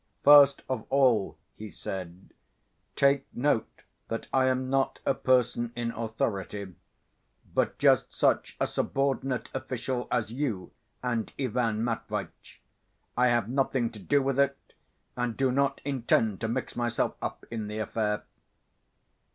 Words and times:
"First 0.23 0.63
of 0.67 0.83
all," 0.89 1.37
he 1.55 1.69
said, 1.69 2.33
"take 2.95 3.27
note 3.35 3.83
that 4.07 4.25
I 4.33 4.45
am 4.47 4.67
not 4.67 4.97
a 5.05 5.13
person 5.13 5.71
in 5.75 5.91
authority, 5.91 6.73
but 7.53 7.77
just 7.77 8.11
such 8.11 8.57
a 8.59 8.65
subordinate 8.65 9.49
official 9.53 10.07
as 10.09 10.31
you 10.31 10.71
and 11.03 11.31
Ivan 11.39 11.83
Matveitch.... 11.83 12.61
I 13.15 13.27
have 13.27 13.47
nothing 13.47 13.91
to 13.91 13.99
do 13.99 14.23
with 14.23 14.39
it, 14.39 14.57
and 15.15 15.37
do 15.37 15.51
not 15.51 15.81
intend 15.85 16.41
to 16.41 16.47
mix 16.47 16.75
myself 16.75 17.13
up 17.21 17.45
in 17.51 17.67
the 17.67 17.77
affair." 17.77 18.23